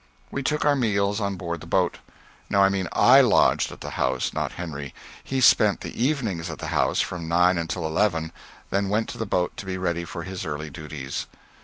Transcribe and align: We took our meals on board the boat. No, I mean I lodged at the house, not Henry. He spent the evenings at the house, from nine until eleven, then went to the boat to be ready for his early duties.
We 0.31 0.41
took 0.41 0.65
our 0.65 0.75
meals 0.75 1.21
on 1.21 1.35
board 1.35 1.61
the 1.61 1.67
boat. 1.67 1.99
No, 2.49 2.63
I 2.63 2.69
mean 2.69 2.87
I 2.91 3.21
lodged 3.21 3.71
at 3.71 3.81
the 3.81 3.91
house, 4.01 4.33
not 4.33 4.53
Henry. 4.53 4.95
He 5.23 5.39
spent 5.41 5.81
the 5.81 5.93
evenings 6.03 6.49
at 6.49 6.57
the 6.57 6.69
house, 6.73 7.01
from 7.01 7.27
nine 7.27 7.59
until 7.59 7.85
eleven, 7.85 8.31
then 8.71 8.89
went 8.89 9.09
to 9.09 9.19
the 9.19 9.27
boat 9.27 9.55
to 9.57 9.65
be 9.67 9.77
ready 9.77 10.03
for 10.03 10.23
his 10.23 10.43
early 10.43 10.71
duties. 10.71 11.27